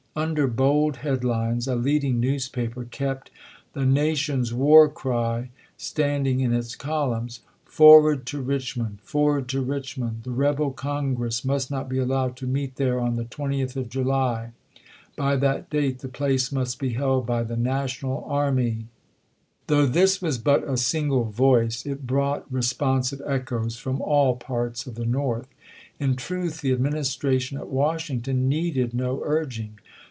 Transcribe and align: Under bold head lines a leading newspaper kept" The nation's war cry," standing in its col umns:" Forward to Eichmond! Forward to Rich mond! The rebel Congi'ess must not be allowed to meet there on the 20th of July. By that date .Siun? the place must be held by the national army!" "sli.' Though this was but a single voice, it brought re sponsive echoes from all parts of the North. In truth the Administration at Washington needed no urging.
Under 0.13 0.45
bold 0.45 0.97
head 1.07 1.23
lines 1.23 1.69
a 1.69 1.75
leading 1.75 2.19
newspaper 2.19 2.83
kept" 2.83 3.31
The 3.73 3.85
nation's 3.85 4.53
war 4.53 4.89
cry," 4.89 5.51
standing 5.77 6.41
in 6.41 6.53
its 6.53 6.75
col 6.75 7.11
umns:" 7.11 7.39
Forward 7.65 8.25
to 8.25 8.43
Eichmond! 8.43 8.99
Forward 8.99 9.47
to 9.47 9.61
Rich 9.61 9.97
mond! 9.97 10.23
The 10.23 10.31
rebel 10.31 10.73
Congi'ess 10.73 11.45
must 11.45 11.71
not 11.71 11.87
be 11.87 11.97
allowed 11.97 12.35
to 12.35 12.45
meet 12.45 12.75
there 12.75 12.99
on 12.99 13.15
the 13.15 13.23
20th 13.23 13.77
of 13.77 13.87
July. 13.87 14.51
By 15.15 15.37
that 15.37 15.69
date 15.69 15.99
.Siun? 15.99 16.01
the 16.01 16.07
place 16.09 16.51
must 16.51 16.77
be 16.77 16.89
held 16.89 17.25
by 17.25 17.43
the 17.43 17.55
national 17.55 18.25
army!" 18.27 18.63
"sli.' 18.73 18.85
Though 19.67 19.85
this 19.85 20.21
was 20.21 20.37
but 20.37 20.67
a 20.67 20.75
single 20.75 21.23
voice, 21.23 21.85
it 21.85 22.05
brought 22.05 22.45
re 22.51 22.61
sponsive 22.63 23.21
echoes 23.25 23.77
from 23.77 24.01
all 24.01 24.35
parts 24.35 24.85
of 24.85 24.95
the 24.95 25.05
North. 25.05 25.47
In 26.01 26.17
truth 26.17 26.59
the 26.59 26.73
Administration 26.73 27.57
at 27.57 27.69
Washington 27.69 28.49
needed 28.49 28.93
no 28.93 29.21
urging. 29.23 29.79